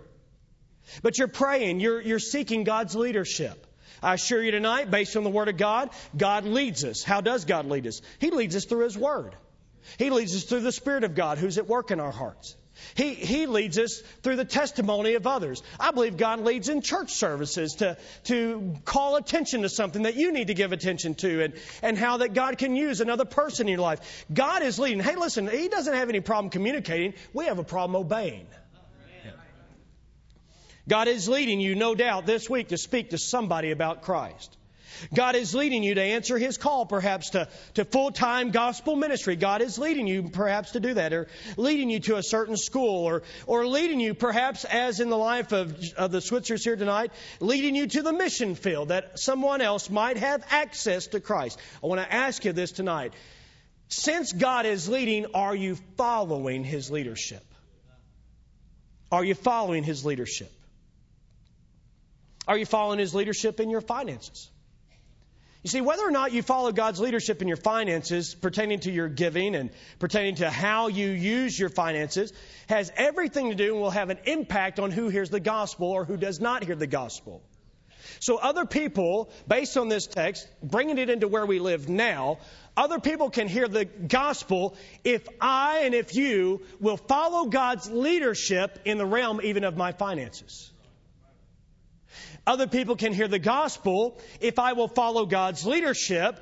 [1.03, 3.65] But you're praying, you're, you're seeking God's leadership.
[4.01, 7.03] I assure you tonight, based on the Word of God, God leads us.
[7.03, 8.01] How does God lead us?
[8.19, 9.35] He leads us through His Word.
[9.97, 12.55] He leads us through the Spirit of God who's at work in our hearts.
[12.95, 15.63] He, he leads us through the testimony of others.
[15.79, 20.31] I believe God leads in church services to, to call attention to something that you
[20.31, 23.73] need to give attention to and, and how that God can use another person in
[23.73, 24.25] your life.
[24.31, 24.99] God is leading.
[24.99, 27.13] Hey, listen, He doesn't have any problem communicating.
[27.33, 28.47] We have a problem obeying.
[30.87, 34.57] God is leading you, no doubt, this week to speak to somebody about Christ.
[35.13, 39.35] God is leading you to answer His call, perhaps to, to full time gospel ministry.
[39.35, 43.05] God is leading you, perhaps, to do that, or leading you to a certain school,
[43.05, 47.11] or, or leading you, perhaps, as in the life of, of the Switzers here tonight,
[47.39, 51.59] leading you to the mission field that someone else might have access to Christ.
[51.83, 53.13] I want to ask you this tonight.
[53.89, 57.43] Since God is leading, are you following His leadership?
[59.11, 60.51] Are you following His leadership?
[62.47, 64.49] Are you following His leadership in your finances?
[65.63, 69.09] You see, whether or not you follow God's leadership in your finances pertaining to your
[69.09, 72.31] giving and pertaining to how you use your finances
[72.69, 76.05] has everything to do and will have an impact on who hears the gospel or
[76.05, 77.41] who does not hear the gospel.
[78.19, 82.39] So, other people, based on this text, bringing it into where we live now,
[82.75, 88.79] other people can hear the gospel if I and if you will follow God's leadership
[88.85, 90.71] in the realm even of my finances.
[92.47, 96.39] Other people can hear the gospel if I will follow God's leadership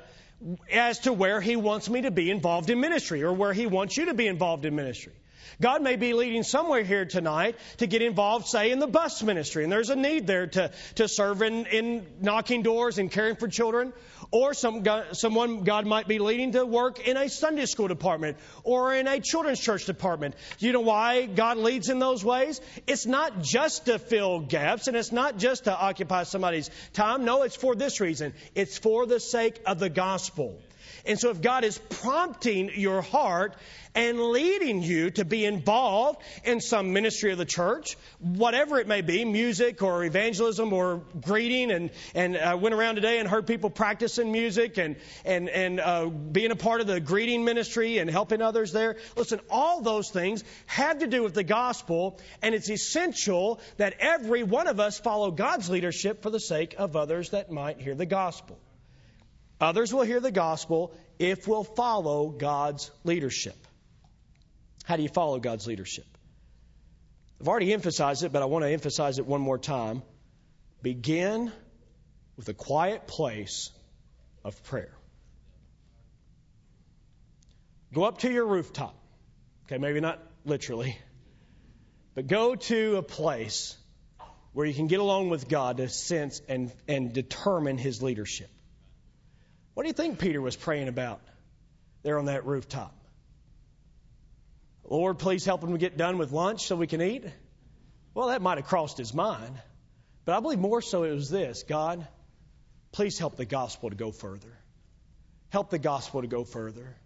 [0.70, 3.96] as to where He wants me to be involved in ministry or where He wants
[3.96, 5.12] you to be involved in ministry.
[5.60, 9.64] God may be leading somewhere here tonight to get involved, say, in the bus ministry,
[9.64, 13.48] and there's a need there to, to serve in, in knocking doors and caring for
[13.48, 13.92] children.
[14.30, 18.92] Or some, someone God might be leading to work in a Sunday school department or
[18.94, 20.34] in a children's church department.
[20.58, 22.60] You know why God leads in those ways?
[22.86, 27.24] It's not just to fill gaps and it's not just to occupy somebody's time.
[27.24, 28.34] No, it's for this reason.
[28.54, 30.58] It's for the sake of the gospel.
[31.04, 33.54] And so if God is prompting your heart
[33.96, 39.00] and leading you to be involved in some ministry of the church, whatever it may
[39.00, 43.70] be, music or evangelism or greeting, and, and I went around today and heard people
[43.70, 48.42] practicing music and, and, and uh, being a part of the greeting ministry and helping
[48.42, 48.96] others there.
[49.16, 54.42] Listen, all those things have to do with the gospel, and it's essential that every
[54.42, 58.06] one of us follow God's leadership for the sake of others that might hear the
[58.06, 58.58] gospel.
[59.60, 63.56] Others will hear the gospel if we'll follow God's leadership.
[64.84, 66.04] How do you follow God's leadership?
[67.40, 70.02] I've already emphasized it, but I want to emphasize it one more time.
[70.82, 71.52] Begin
[72.36, 73.70] with a quiet place
[74.44, 74.92] of prayer.
[77.92, 78.94] Go up to your rooftop.
[79.66, 80.96] Okay, maybe not literally,
[82.14, 83.76] but go to a place
[84.52, 88.50] where you can get along with God to sense and, and determine His leadership.
[89.76, 91.20] What do you think Peter was praying about
[92.02, 92.96] there on that rooftop?
[94.88, 97.26] Lord, please help him get done with lunch so we can eat.
[98.14, 99.54] Well, that might have crossed his mind.
[100.24, 102.08] But I believe more so it was this God,
[102.90, 104.56] please help the gospel to go further.
[105.50, 106.96] Help the gospel to go further.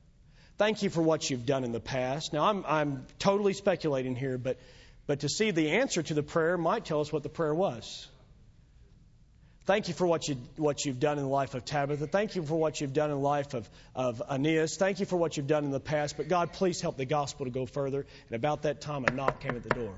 [0.57, 2.33] Thank you for what you've done in the past.
[2.33, 4.61] Now, I'm, I'm totally speculating here, but,
[5.09, 8.07] but to see the answer to the prayer might tell us what the prayer was.
[9.71, 12.09] Thank you for what, you, what you've done in the life of Tabitha.
[12.09, 14.77] Thank you for what you've done in the life of, of Aeneas.
[14.77, 16.17] Thank you for what you've done in the past.
[16.17, 18.05] But God, please help the gospel to go further.
[18.27, 19.95] And about that time, a knock came at the door.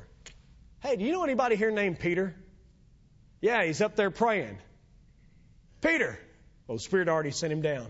[0.81, 2.35] Hey, do you know anybody here named Peter?
[3.41, 4.59] Yeah, he's up there praying.
[5.81, 6.19] Peter.
[6.67, 7.87] Well, the Spirit already sent him down.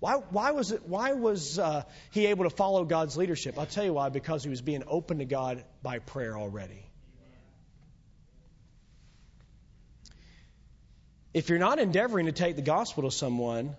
[0.00, 3.58] Why, why was, it, why was uh, he able to follow God's leadership?
[3.58, 4.10] I'll tell you why.
[4.10, 6.87] Because he was being open to God by prayer already.
[11.34, 13.76] If you're not endeavoring to take the gospel to someone,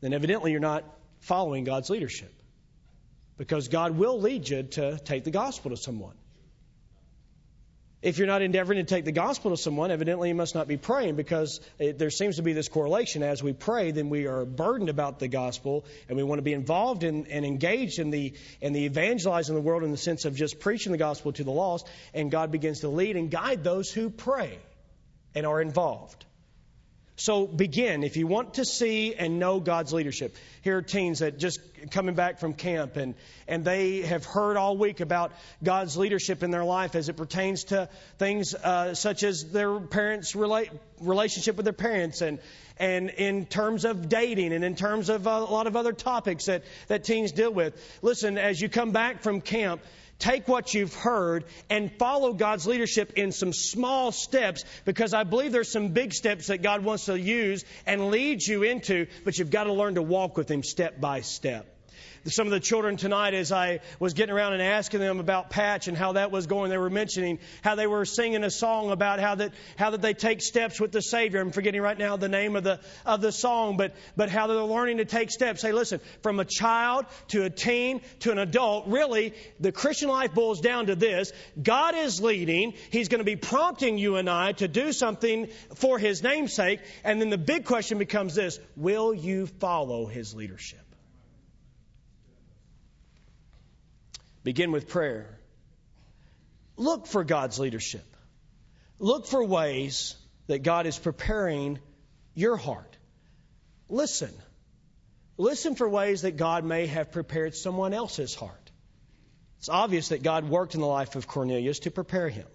[0.00, 0.84] then evidently you're not
[1.20, 2.32] following God's leadership.
[3.36, 6.14] Because God will lead you to take the gospel to someone.
[8.00, 10.76] If you're not endeavoring to take the gospel to someone, evidently you must not be
[10.76, 13.22] praying because it, there seems to be this correlation.
[13.22, 16.52] As we pray, then we are burdened about the gospel and we want to be
[16.52, 20.36] involved in and engaged in the, in the evangelizing the world in the sense of
[20.36, 21.88] just preaching the gospel to the lost.
[22.12, 24.58] And God begins to lead and guide those who pray
[25.34, 26.24] and are involved.
[27.16, 30.34] So begin if you want to see and know God's leadership.
[30.62, 31.60] Here are teens that just
[31.92, 33.14] coming back from camp and,
[33.46, 35.30] and they have heard all week about
[35.62, 40.34] God's leadership in their life as it pertains to things uh, such as their parents'
[40.34, 40.70] relate,
[41.00, 42.40] relationship with their parents and,
[42.78, 46.64] and in terms of dating and in terms of a lot of other topics that,
[46.88, 47.80] that teens deal with.
[48.02, 49.80] Listen, as you come back from camp,
[50.18, 55.52] take what you've heard and follow God's leadership in some small steps because I believe
[55.52, 59.50] there's some big steps that God wants to use and lead you into, but you've
[59.50, 61.73] got to learn to walk with Him step by step
[62.26, 65.88] some of the children tonight, as I was getting around and asking them about Patch
[65.88, 69.20] and how that was going, they were mentioning how they were singing a song about
[69.20, 71.40] how that how that they take steps with the Savior.
[71.40, 74.62] I'm forgetting right now the name of the of the song, but but how they're
[74.62, 75.62] learning to take steps.
[75.62, 80.32] Hey, listen, from a child to a teen to an adult, really, the Christian life
[80.32, 82.74] boils down to this: God is leading.
[82.90, 87.20] He's going to be prompting you and I to do something for His namesake, and
[87.20, 90.83] then the big question becomes this: Will you follow His leadership?
[94.44, 95.38] Begin with prayer.
[96.76, 98.04] Look for God's leadership.
[98.98, 100.14] Look for ways
[100.46, 101.78] that God is preparing
[102.34, 102.96] your heart.
[103.88, 104.32] Listen.
[105.36, 108.70] Listen for ways that God may have prepared someone else's heart.
[109.58, 112.46] It's obvious that God worked in the life of Cornelius to prepare him.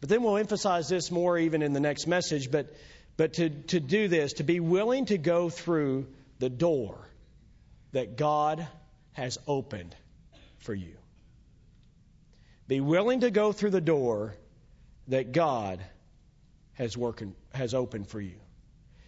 [0.00, 2.50] But then we'll emphasize this more even in the next message.
[2.50, 2.74] But,
[3.16, 6.06] but to, to do this, to be willing to go through
[6.38, 6.96] the door
[7.92, 8.66] that God
[9.14, 9.96] has opened
[10.58, 10.96] for you.
[12.68, 14.36] Be willing to go through the door
[15.08, 15.80] that God
[16.74, 18.36] has, working, has opened for you.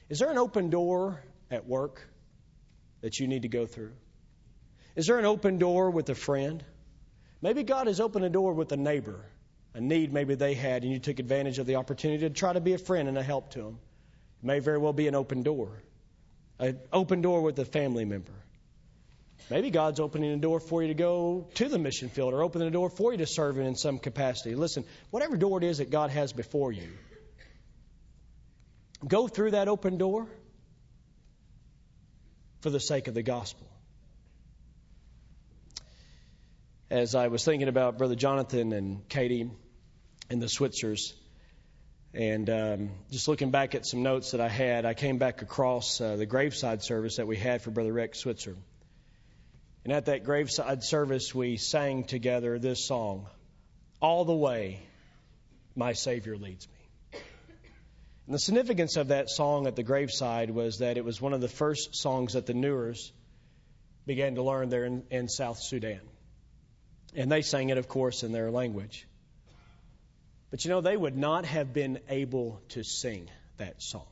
[0.09, 2.01] Is there an open door at work
[3.01, 3.93] that you need to go through?
[4.95, 6.65] Is there an open door with a friend?
[7.43, 9.27] Maybe God has opened a door with a neighbor,
[9.75, 12.61] a need maybe they had, and you took advantage of the opportunity to try to
[12.61, 13.79] be a friend and a help to them.
[14.43, 15.83] It may very well be an open door,
[16.59, 18.33] an open door with a family member.
[19.51, 22.69] Maybe God's opening a door for you to go to the mission field or opening
[22.69, 24.55] a door for you to serve in some capacity.
[24.55, 26.89] Listen, whatever door it is that God has before you,
[29.07, 30.27] go through that open door
[32.61, 33.67] for the sake of the gospel.
[36.91, 39.51] As I was thinking about Brother Jonathan and Katie
[40.31, 41.15] and the Switzers,
[42.17, 46.01] And um, just looking back at some notes that I had, I came back across
[46.01, 48.57] uh, the graveside service that we had for Brother Rex Switzer.
[49.87, 53.29] And at that graveside service, we sang together this song
[54.03, 54.81] All the Way,
[55.77, 57.21] My Savior Leads Me.
[58.27, 61.41] And the significance of that song at the graveside was that it was one of
[61.41, 63.13] the first songs that the Nuers
[64.07, 66.01] began to learn there in, in South Sudan.
[67.15, 69.07] And they sang it, of course, in their language.
[70.51, 74.09] But you know, they would not have been able to sing that song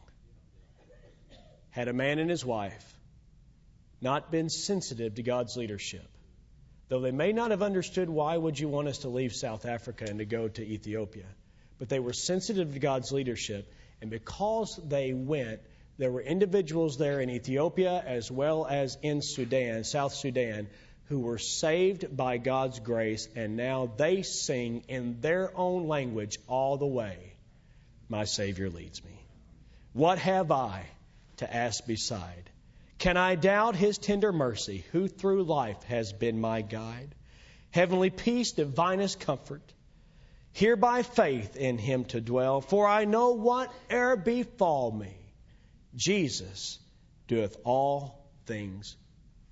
[1.71, 2.95] had a man and his wife
[4.05, 6.07] not been sensitive to God's leadership.
[6.89, 10.05] Though they may not have understood why would you want us to leave South Africa
[10.07, 11.27] and to go to Ethiopia,
[11.79, 15.61] but they were sensitive to God's leadership, and because they went,
[15.97, 20.69] there were individuals there in Ethiopia as well as in Sudan, South Sudan,
[21.07, 26.77] who were saved by God's grace, and now they sing in their own language all
[26.77, 27.33] the way.
[28.09, 29.19] My Savior leads me.
[29.95, 30.85] What have I
[31.39, 32.51] to ask beside?
[33.05, 37.15] Can I doubt His tender mercy, who through life has been my guide?
[37.71, 39.75] Heavenly peace, divinest comfort,
[40.53, 45.15] here by faith in Him to dwell, for I know whate'er befall me,
[45.95, 46.79] Jesus
[47.29, 48.97] doeth all things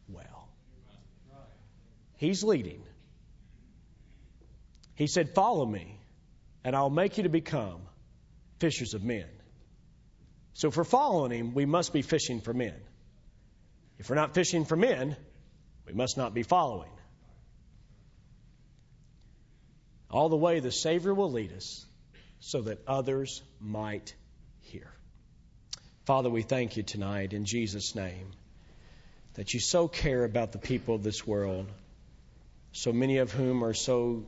[0.08, 0.48] well.
[2.16, 2.82] He's leading.
[4.94, 6.00] He said, Follow me,
[6.64, 7.82] and I'll make you to become
[8.60, 9.28] fishers of men.
[10.54, 12.80] So, for following Him, we must be fishing for men.
[13.98, 15.16] If we're not fishing for men,
[15.86, 16.90] we must not be following.
[20.10, 21.86] All the way, the Savior will lead us
[22.40, 24.14] so that others might
[24.60, 24.90] hear.
[26.04, 28.32] Father, we thank you tonight in Jesus' name
[29.34, 31.66] that you so care about the people of this world,
[32.72, 34.24] so many of whom are so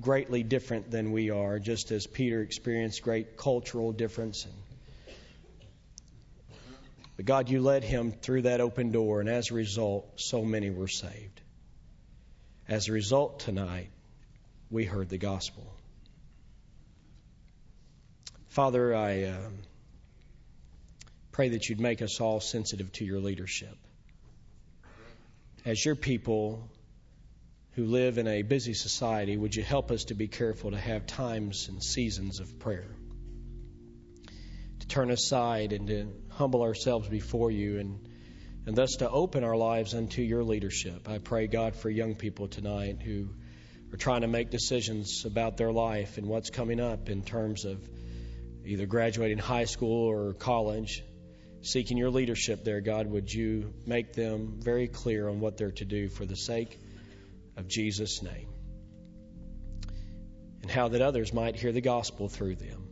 [0.00, 4.46] greatly different than we are, just as Peter experienced great cultural difference.
[7.20, 10.70] But God, you led him through that open door, and as a result, so many
[10.70, 11.42] were saved.
[12.66, 13.90] As a result, tonight,
[14.70, 15.70] we heard the gospel.
[18.48, 19.50] Father, I uh,
[21.30, 23.76] pray that you'd make us all sensitive to your leadership.
[25.66, 26.70] As your people
[27.72, 31.06] who live in a busy society, would you help us to be careful to have
[31.06, 32.88] times and seasons of prayer?
[34.78, 36.08] To turn aside and to
[36.40, 38.08] humble ourselves before you and
[38.66, 41.06] and thus to open our lives unto your leadership.
[41.06, 43.28] I pray, God, for young people tonight who
[43.92, 47.86] are trying to make decisions about their life and what's coming up in terms of
[48.64, 51.02] either graduating high school or college,
[51.60, 55.84] seeking your leadership there, God, would you make them very clear on what they're to
[55.84, 56.78] do for the sake
[57.58, 58.48] of Jesus' name?
[60.62, 62.89] And how that others might hear the gospel through them.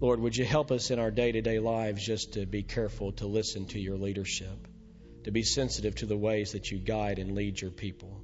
[0.00, 3.12] Lord, would you help us in our day to day lives just to be careful
[3.12, 4.68] to listen to your leadership,
[5.24, 8.22] to be sensitive to the ways that you guide and lead your people.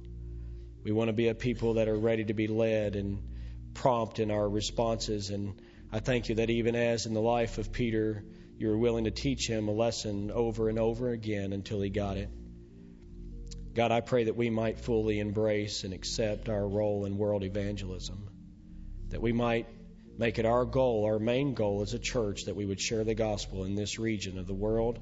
[0.85, 3.21] We want to be a people that are ready to be led and
[3.73, 5.31] prompt in our responses.
[5.31, 5.61] And
[5.91, 8.23] I thank you that even as in the life of Peter,
[8.57, 12.15] you were willing to teach him a lesson over and over again until he got
[12.15, 12.29] it.
[13.73, 18.29] God, I pray that we might fully embrace and accept our role in world evangelism,
[19.09, 19.67] that we might
[20.17, 23.15] make it our goal, our main goal as a church, that we would share the
[23.15, 24.99] gospel in this region of the world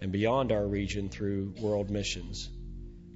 [0.00, 2.50] and beyond our region through world missions.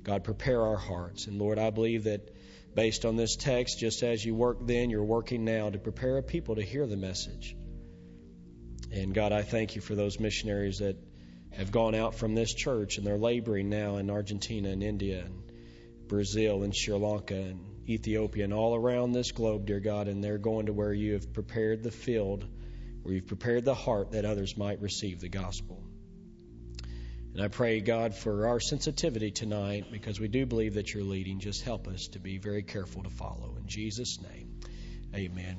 [0.02, 1.26] God, prepare our hearts.
[1.26, 2.34] And Lord, I believe that
[2.74, 6.22] based on this text, just as you worked then, you're working now to prepare a
[6.22, 7.56] people to hear the message.
[8.92, 10.96] And God, I thank you for those missionaries that
[11.52, 15.42] have gone out from this church and they're laboring now in Argentina and India and
[16.06, 20.38] Brazil and Sri Lanka and Ethiopia and all around this globe, dear God, and they're
[20.38, 22.46] going to where you have prepared the field,
[23.02, 25.82] where you've prepared the heart that others might receive the gospel.
[27.32, 31.38] And I pray, God, for our sensitivity tonight, because we do believe that you're leading.
[31.38, 33.56] Just help us to be very careful to follow.
[33.60, 34.60] In Jesus' name,
[35.14, 35.46] amen.